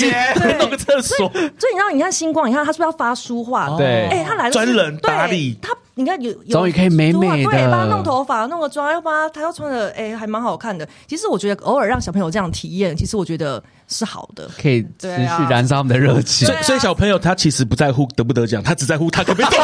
[0.58, 1.18] 弄个厕所。
[1.32, 3.70] 所以你知道，你看星光，你看他是不是要发书画？
[3.78, 5.70] 对，哎，他来了，专人打理他。
[6.02, 10.88] 你看有终于可以美美的，对，帮他弄头发，弄个妆，要帮他，他要穿的，哎，还蛮好看的。
[11.08, 16.48] 其实我觉得偶尔让小朋友这样体验，其实我觉得是好的，可以持续燃烧他们的热情。
[16.48, 19.60] 所以，所以小朋友他其实不在乎得不得奖，他只在乎他可不可以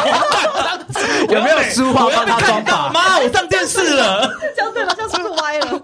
[1.34, 2.90] 有没有书画帮他妆发。
[2.92, 5.78] 妈，我上电视了， 讲对了，这样是不是歪了？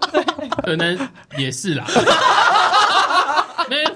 [0.63, 0.97] 可能
[1.37, 1.85] 也是啦。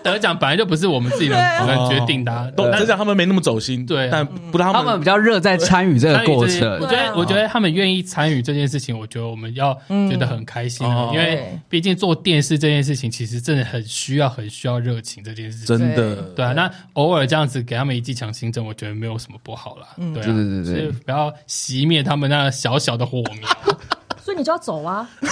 [0.04, 6.80] 得奖本来就不是我们自己能能决定的，得奖他们没那么走心，对，但不让他们比较热在参与这个过程。
[6.80, 9.74] 我觉得，我觉得他们愿意参与这件事情，我觉得我们要
[10.10, 15.78] 觉得很开心，因为毕竟做电视这件事情，其实真的很需要、很需要热情这件事情。
[15.78, 19.88] 真的，对啊，那偶尔这样子给他们一剂强心针，我觉得没有什么不好啦。
[19.98, 23.50] 对对对对，不要熄灭他们那小小的火苗。
[24.30, 25.10] 所以你就要走啊！
[25.22, 25.28] 还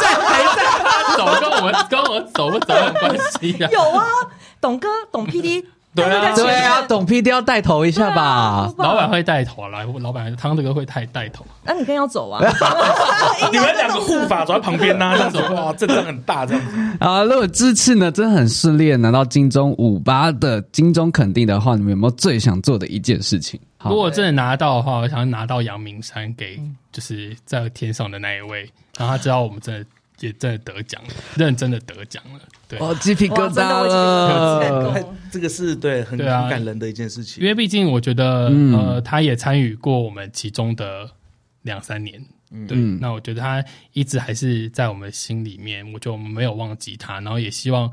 [0.00, 3.68] 在还在，走跟我们跟我走不走有关系啊？
[3.72, 4.04] 有啊，
[4.60, 8.72] 董哥董 PD 对啊对啊，董 PD 要带头一下吧？
[8.78, 11.44] 老板会带头来，老板汤这个会太带头。
[11.64, 12.40] 那你更要走啊！
[13.50, 17.24] 你们两个护法走在旁边呢， 这样子哇，阵仗很大这样子啊。
[17.24, 23.58] 如果这次呢，真的很顺利拿到金钟五八的金钟肯定的话，你们有没有最想做的一件事情？
[23.84, 26.60] 如果真的拿到的话，我想拿到阳明山给，
[26.90, 28.62] 就是在天上的那一位，
[28.98, 29.86] 然后他知道我们真的
[30.18, 32.40] 也真的得奖了，认真的得奖了。
[32.66, 37.40] 对，哦，鸡皮疙瘩了，这个是对很很感人的一件事情。
[37.40, 41.08] 因为毕竟我觉得，呃，他也参与过我们其中的
[41.62, 42.20] 两三年，
[42.66, 47.88] 对，那我觉得他一直还是在我们心里面，我就没有忘记他，然后也希望。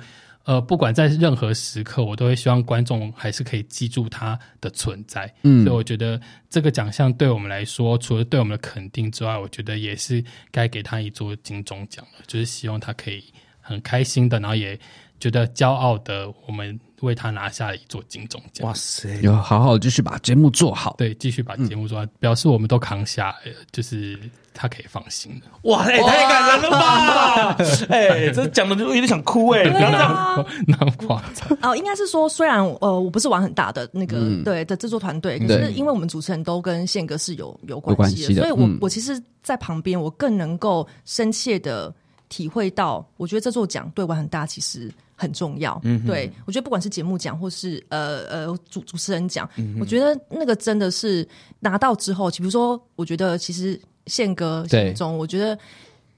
[0.45, 5.31] 呃，不管在任何时刻，我都会希望观众还是可以记住他的存在。
[5.41, 12.23] 嗯，所以我觉得这个奖项对我们来说，除了对我们的肯定之外，我觉得也是该给他一座金钟奖了。
[12.27, 13.23] 就是希望他可以
[13.60, 14.79] 很开心的，然后也
[15.19, 18.67] 觉得骄傲的，我们为他拿下了一座金钟奖。
[18.67, 20.95] 哇塞，要好好继续把节目做好。
[20.97, 24.19] 对，继续把节目做好，嗯、表示我们都扛下来了，就是。
[24.58, 25.47] 他可以放心的。
[25.69, 27.58] 哇，哎，太感人了吧！
[27.91, 31.58] 哎，这讲的就有点想哭哎，不要这样， 那么夸张。
[31.62, 41.93] 哦，应该是说，虽然呃，我不是玩很大的那个对的制作团队，可是因为我们主持人都跟宪哥是有有关系的，所以我我其实，在旁边我更能够深切的
[42.30, 45.80] 体会到，我觉得这座奖对玩很大，其实很重要。
[45.84, 49.49] 嗯，对我觉得不管是节目奖或是呃呃主主持人奖，
[49.80, 51.28] 我觉得那个真的是
[51.60, 53.80] 拿到之后，比如说，我觉得其实。
[54.08, 55.58] 宪哥心中，我觉得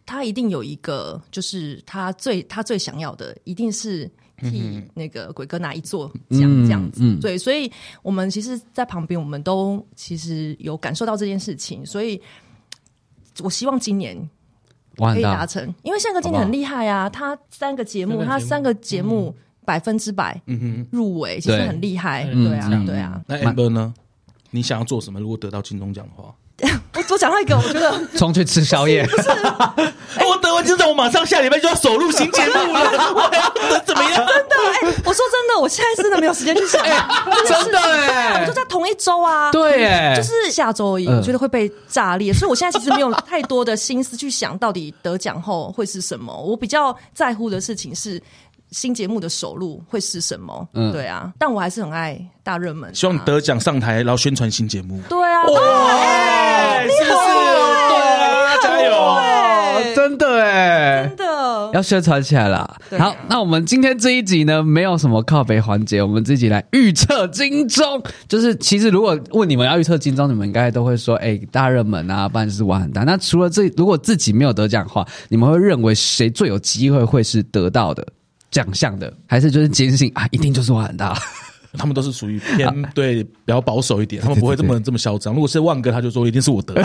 [0.06, 4.06] 他一定有一个，就是他最他最想要的，一定是
[4.40, 7.02] 替那个鬼哥拿一座奖这样子。
[7.02, 11.86] 嗯嗯、对，所以我们其实，在旁边，我们都其实有感受到这件事情。
[11.86, 12.22] 所以，
[13.42, 14.30] 我希望今年
[14.98, 20.42] 可以达成，因为宪哥今年很厉害啊，他三个节目，他三个节目百分之百
[20.92, 22.24] 入围，其实很厉害。
[22.26, 23.22] 对啊，对啊。
[23.28, 23.94] 那 Amber 呢？
[24.52, 25.20] 你想要做什么？
[25.20, 26.34] 如果得到金钟奖的话？
[26.96, 29.06] 我我讲到一个，我觉得冲去吃宵夜。
[29.06, 29.30] 不是，
[30.26, 32.80] 我得完金钟，我马上下礼拜就要首录新节目了。
[33.13, 34.17] 我还要等怎么样？
[34.17, 36.82] 真的，哎，我说真的，我现在真的没有时间去想。
[37.48, 39.52] 真的，哎，我就在同一周啊。
[39.52, 41.08] 对，哎，就是下周而已。
[41.08, 46.36] 我觉得会被炸裂，所以我现在其实没有太多的心思去想到底得奖后会是什么。
[46.36, 48.22] 我比较在乎的事情是。
[48.72, 50.67] 新节目的首录会是什么？
[50.74, 52.93] 嗯，对啊，但我还是很爱大热门。
[52.93, 55.02] 希望你得奖上台，然后宣传新节目。
[55.08, 55.58] 对啊，哇，
[56.88, 57.12] 是不是？
[57.89, 57.97] 对
[58.45, 58.91] 啊，加油！
[59.95, 62.78] 真的哎，真的要宣传起来了。
[62.97, 68.02] 好，那我们今天这一集呢，没有什么靠北环节，我们自己来预测金钟。
[68.28, 73.04] 就是其实如果问你们要预测金钟，你们应该都会说，哎，大热门啊，不然就是玩很大。
[73.04, 78.06] 那除了这，如果自己没有得奖的话，你们会认为谁最有机会会是得到的？
[78.50, 81.17] 奖项的，还是就是坚信啊，一定就是玩很大。
[81.78, 85.34] 他们都是属于偏对比较保守一点，他们不会这么这么嚣张。
[85.34, 86.74] 如果是万哥，他就说一定是我得。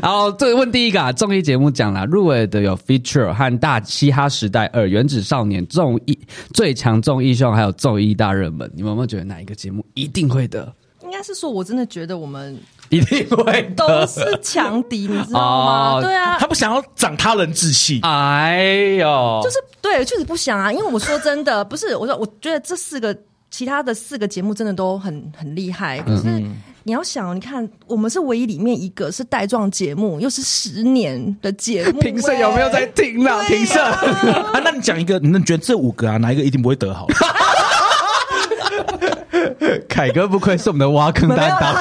[0.00, 6.18] 然后这问第一个啊，综艺节目讲了，入围的有 Feature 和大嘻哈时代二、原子少年综艺
[6.52, 8.70] 最强综艺秀，还有综艺大热门。
[8.74, 10.72] 你们有没有觉得哪一个节目一定会得？
[11.02, 12.56] 应该是说，我真的觉得我们。
[12.90, 16.00] 一定会都是强敌，你知道吗？
[16.00, 18.00] 对啊，他不想要长他人志气。
[18.02, 20.72] 哎呦，就是对，确实不想啊。
[20.72, 23.16] 因为我说真的， 不是我说，我觉得这四个
[23.50, 25.98] 其他的四个节目真的都很很厉害。
[26.00, 26.42] 可是
[26.84, 31.98] 你要想，你看我们是唯一里面一个是带状节目，又是十年的节目。
[32.00, 33.42] 评审有没有在听呢？
[33.48, 37.08] 评审啊，那你讲一个，你觉得这五个啊，哪一个一定不会得好？
[39.88, 41.74] 凯哥不愧是我们的挖坑担当，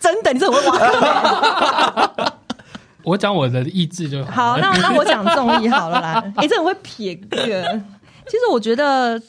[0.00, 2.32] 真的，你这种会挖坑？
[3.04, 4.52] 我讲我的意志就好。
[4.52, 6.22] 好，那那我讲综艺好了啦。
[6.40, 7.38] 你这很会撇个。
[8.26, 9.18] 其实我觉得《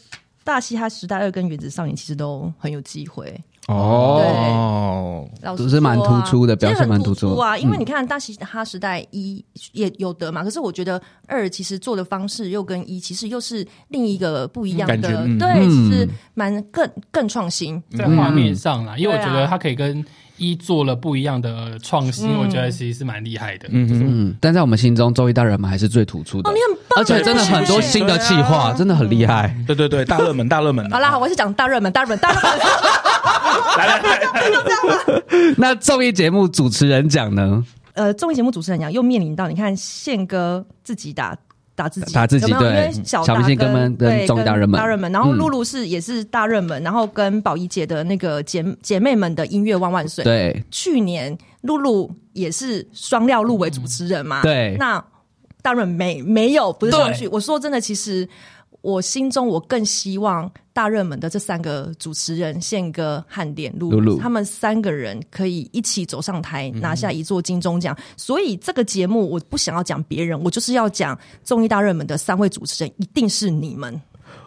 [0.43, 3.43] 大嘻哈时代二》跟《原子少年》其实都很有机会。
[3.67, 7.57] 哦，都是蛮突出的，表现蛮突出啊。
[7.57, 17.81] 因为你看《大嘻哈时代一》也有得嘛，可是我觉得二其实做的方式又跟一其实又是另一个不一样的，对，其实蛮更更创新。
[17.97, 18.97] 在画面上啦。
[18.97, 20.03] 因为我觉得它可以跟
[20.51, 23.67] 一做了不一样的创新，嗯、我觉得其实是蛮厉害的。
[23.71, 26.49] 嗯嗯，但在我们心中，周一大热门还是最突出的。
[26.49, 29.55] 哦，你很棒，而且真的很多新的企划，啊、真的很厉害。
[29.65, 30.89] 对对对，大热门，大热门。
[30.91, 32.51] 好啦，我是讲大热门，大热门，大热门。
[33.77, 35.55] 来 来来，就这样吧。
[35.57, 37.63] 那综艺节目主持人讲呢？
[37.93, 41.37] 呃，综艺节目主持人讲又面临到，你看宪哥自己打。
[41.75, 42.71] 打自己，打自己，有没有？
[42.71, 50.23] 因为小达跟对跟大热门，大热门，然后露露是也是大热门，然后跟宝仪姐的那个姐姐妹们的音乐万万岁。
[50.23, 54.41] 对，去年露露也是双料入围主持人嘛。
[54.41, 55.03] 对，那
[55.61, 57.27] 大热门没没有不是上去？
[57.27, 58.27] 我说真的，其实。
[58.83, 67.95] 我心中，我更希望大热门的这三个主持人宪哥、汉典、露露，他们三个人可以一起走上台，拿下一座金钟奖。
[67.97, 73.99] 嗯、所以这个节目，我不想要讲别人，我就是要讲综艺大热门的三位主持人，一定是你们。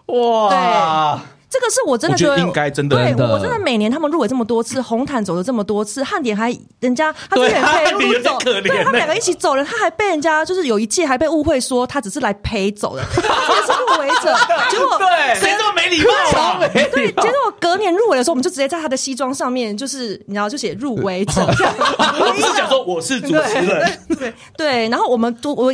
[0.08, 1.16] 哇！
[1.16, 1.35] 对。
[1.48, 14.34] 这个是我真的觉得应该真的，对我真的每年他们入围这么多次，红毯走了这么多次，汉典还人家他之前陪露露走，对他们两个一起走了，他还被人家就是有一届还被误会说他只是来陪走的， 他也是入围者，
[14.70, 16.60] 结果对谁这么没礼貌啊？
[16.92, 25.72] 对，结果隔年入围的时候，我们就直接在他的西装上面就是你知道就写入围者， 我不是想说我是主持人，对对，然后我们都我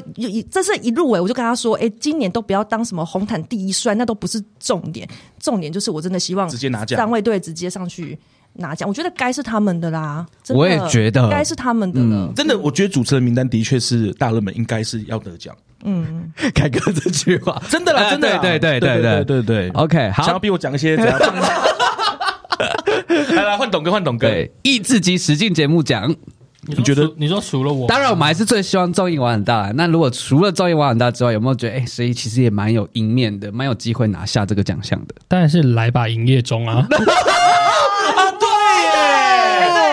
[0.51, 5.09] 这是一入围，我就跟他说，哎，今年都不要当什么红毯第一帅，那都不是重点，
[5.41, 5.73] 重点。
[5.73, 8.19] 就是我真的希望直接拿奖，三位队直接上去
[8.55, 10.27] 拿奖，我觉得该是他们的啦。
[10.51, 12.31] 我也觉得该是他们的了。
[12.37, 15.57] 真的，我觉得主持人名单的确是大热门，应该是要得奖。
[15.85, 19.69] 嗯， 凯哥这句话 真的啦，真的，对对对对对对。
[19.71, 21.19] OK，好，想要逼我讲一些怎样？
[23.35, 24.29] 来来，换董哥，换董哥。
[24.63, 26.15] 益智及实境节目奖。
[26.67, 27.11] 你觉得？
[27.17, 29.73] 你说除了我，当然我们还是最希望综艺玩很大。
[29.75, 35.15] 那如果除了综艺玩很大之外，有没有觉得哎，所以其实也蛮有赢面的，蛮有机会拿下这个奖项的？
[35.27, 36.87] 当然是来吧营业中啊！
[36.87, 38.31] 啊，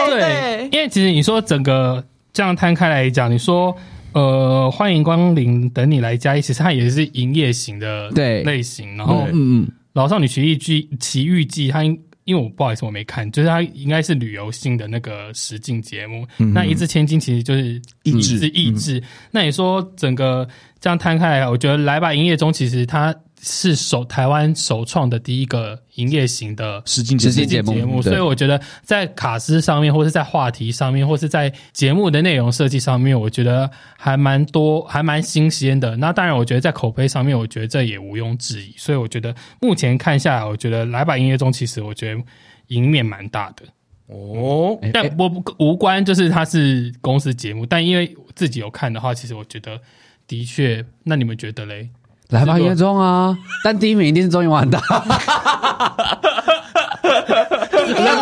[0.07, 3.75] 对耶，对，因为其实你说整个这样摊开来讲，你说
[4.13, 8.95] 呃，欢迎光临，等你来加一，其实它也是营业型的对类型。
[8.95, 11.99] 然后，嗯嗯，老少女奇遇记，奇遇记，它应。
[12.29, 16.27] 因为我不好意思，我没看，就是它应该是旅游性的那个实境节目。
[16.37, 19.01] 嗯、那一掷千金其实就是意志，意志。
[19.31, 20.47] 那你说整个
[20.79, 23.15] 这样摊开来，我觉得来吧营业中其实它。
[23.41, 35.95] 是首台湾首创的第一个营业型的实境实境节目，节目所以我觉得在卡司上面，或是在话题上面，或是在节目的内容设计上面，我觉得还蛮多，还蛮新鲜的。
[35.97, 38.73] 那当然，我觉得在口碑上面，我觉得这也毋庸置疑。
[38.77, 42.21] 所以我觉得目前看下来，我觉得来吧营业中，其实我觉得
[42.67, 43.63] 赢面蛮大的
[44.07, 44.77] 哦。
[44.93, 49.79] 但我无关，就是它是公司节目，但因为自己有看的话，其实我觉得
[50.27, 50.85] 的确。
[51.03, 51.89] 那你们觉得嘞？
[52.29, 53.35] 来吧，营业中啊！
[53.65, 54.79] 但第一名一定是综艺玩很大。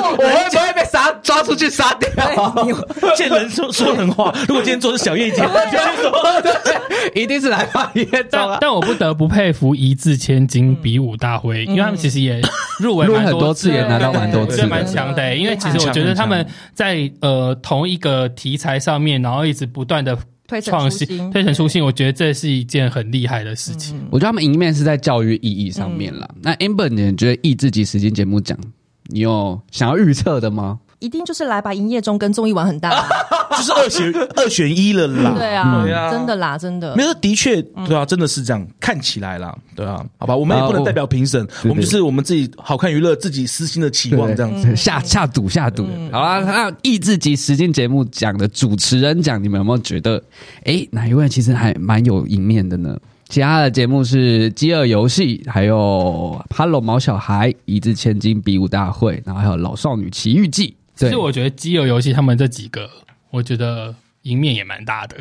[0.10, 2.10] 我会不会被杀抓出去杀掉？
[3.15, 4.34] 见人说说人话。
[4.48, 5.43] 如果今天做的是小叶姐，
[7.13, 8.58] 一定是来吧营业中啊！
[8.62, 12.41] 但我不得不佩服一字千金比武大会，因为他们其实也
[12.80, 15.36] 入围很多次，也拿到蛮多次，蛮强的。
[15.36, 20.17] 因为其实我觉得他们在呃同一个题材上面，然后一直不断的。
[20.62, 24.00] 创新，推陈出新，我觉得这是一件很厉害的事情。
[24.10, 26.28] 我觉得他们赢面是在教育意义上面了。
[26.36, 28.58] 嗯、那 Amber，你觉得益智及时间节目奖，
[29.08, 30.80] 你有想要预测的吗？
[31.00, 32.90] 一定就是来把营业中跟综艺玩很大，
[33.56, 35.36] 就是二选二选一了啦。
[35.38, 36.96] 对啊，对啊，真的啦，真的。
[36.96, 45.88] 没有，的确，对啊，真的是这样，看起来啦，对啊，好吧，我们也不能代表评审，我们就是我们自己好看娱乐，自己私心的期望这样子，下下赌下赌。
[46.12, 50.22] 好啦，那益智及实境节目奖的主持人奖，你们有没有觉得，
[50.64, 52.98] 哎，哪一位其实还蛮有赢面的呢？
[53.30, 60.70] 其他的节目是《饥饿游戏》，还有《Hello 毛小孩》、《一掷千金比武大会》，然后还有《老少女奇遇记》。
[60.98, 62.90] 其实我觉得《饥饿游戏》他们这几个，
[63.30, 65.16] 我觉得赢面也蛮大的。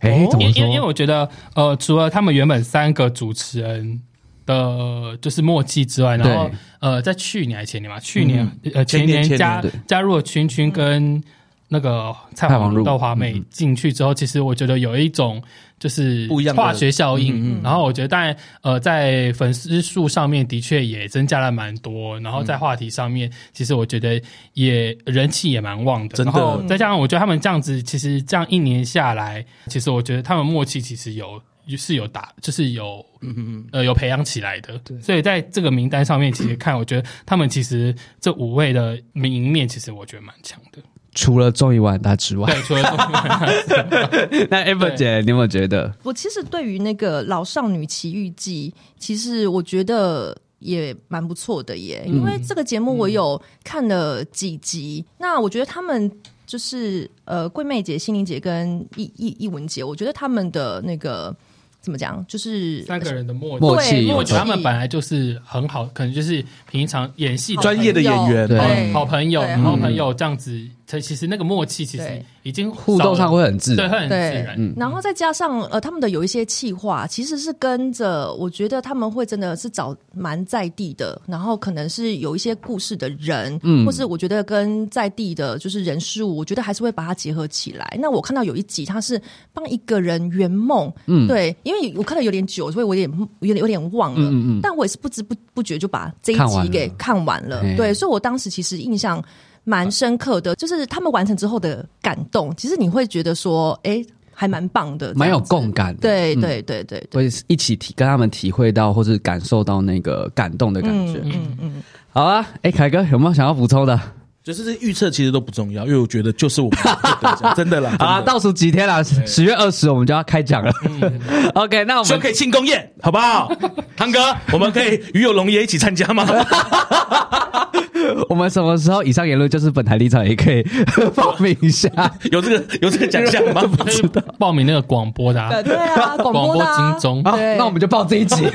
[0.00, 0.50] 哎，怎么说？
[0.50, 4.02] 因为因为我觉得，呃，除了他们原本三个主持人
[4.44, 11.22] 的就是默契之外，然后呃，在去年还前年嘛，去年呃前年加加入了群群跟
[11.70, 15.42] 那个蔡黄豆华美进去之后，其实我觉得有一种。
[15.80, 24.20] 就是不一样化学效应，然后我觉得，当然，呃，在粉丝数上面的确也增加了蛮多，然后在话题上面，嗯、其实我觉得
[24.52, 26.18] 也人气也蛮旺的。
[26.18, 31.40] 真的，然后再加上我觉得他们这样子，其实这样一年下来，其实我觉得他们默契其实有
[31.78, 34.76] 是有打，就是有嗯嗯呃有培养起来的。
[34.84, 40.82] 对，所以在这个名单上面，其实看，我觉得他们其实这五位的名面，其实我觉得蛮强的。
[41.14, 44.10] 除了综艺玩很大之外，对，除了综艺玩很大。
[44.50, 45.92] 那 Amber 姐，你有没有觉得？
[46.02, 52.04] 我其实对于那个《老少女奇遇记》，其实我觉得也蛮不错的耶。
[52.06, 56.10] 因为这个节目我有看了几集，嗯、那我觉得他们
[56.46, 61.34] 就是呃，桂妹姐、心灵姐跟易易易文姐，我觉得他们的那个。
[61.82, 62.22] 怎么讲？
[62.28, 64.34] 就是三个人的默默契，默契。
[64.34, 70.60] 他们本来就是很好，可能就是平常演戏专业的演员，对，好朋友，好朋友这样子。
[70.98, 74.54] 其实那个默契，其实已经互动上会很自然，对，会很自然。
[74.56, 87.98] 嗯，然后再加上呃，他们的有一些气话，其实是跟着，我觉得他们会真的是找蛮在地的，然后可能是有一些故事的人，嗯，或是我觉得跟在地的，就是人事物，我觉得还是会把它结合起来。
[88.00, 89.20] 那我看到有一集，他是
[89.52, 97.76] 帮一个人圆梦，嗯，对，因为我看的有点久，所以我有点有点有点忘了，嗯嗯，嗯，但我也是不知不不觉就把这一集给看完了，完了。
[97.76, 99.22] 对，所以我当时其实印象。
[99.70, 106.00] 蛮深刻的，就是他们完成之后的感动，其实你会觉得说，哎、欸，还蛮棒的，蛮有共感的。
[106.00, 111.20] 对对对对，会一起体跟他们体会到或是感受到那个感动的感觉。
[111.22, 114.00] 嗯嗯，嗯，好啊，哎、欸，凯哥有没有想要补充的？
[114.42, 116.80] 就是这预测其实都不重要，因为我觉得就是我们
[117.54, 117.94] 真的啦。
[118.00, 120.72] 啊，倒数几天了，十月二十我们就要开奖了。
[120.82, 121.20] 嗯、
[121.54, 123.52] OK，那我们就可以庆功宴，好不好？
[123.96, 126.26] 汤哥，我们可以与有龙也一起参加吗？
[128.28, 130.62] 我们什么时候以上言论就是本台立场，也可以
[131.14, 131.88] 报名一下。
[132.30, 133.62] 有这个有这个奖项吗？
[133.76, 134.22] 不知道。
[134.38, 137.22] 报名那个广播的，对啊，广播金钟。
[137.24, 138.46] 好，那我们就报这一集。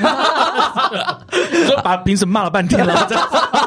[1.66, 3.08] 说把评审骂了半天了。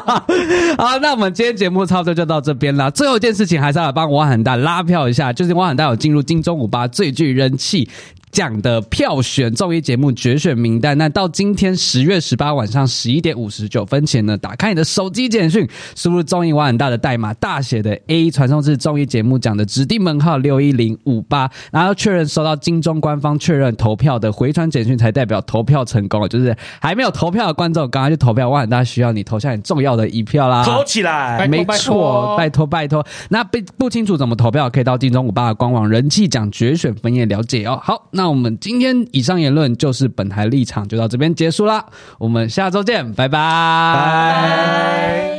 [0.77, 2.89] 好，那我们今天节目差不多就到这边啦。
[2.89, 7.87] 最后一件事情还是要来帮汪涵大拉票一下，就是汪涵大有进入金钟五八最具人气
[8.31, 26.27] 奖的票选综艺节目决选名单，那到今天十月十八晚上十一点五十九分前呢，打开你的手机简讯，输入综艺汪涵大的代码大写的 A，传送至综艺节目奖的指定门号六一零五八，然后确认收到金钟官方确认投票的回传简讯，才代表投票成功了。
[26.27, 30.63] 就是还没有投票的观众，赶快去投票，汪涵大需要你投下很重要的的一票啦！
[30.63, 33.05] 投起来，没错，拜托拜托。
[33.29, 37.79] 那不不清楚怎么投票，可以到金钟五八的官网人气奖决选分页了解哦。
[37.83, 38.07] 好。
[38.11, 41.85] 那我们今天以上言论就是本台立场，就到这边结束啦。
[42.17, 43.39] 我们下周见，拜拜。
[43.39, 45.38] 拜拜。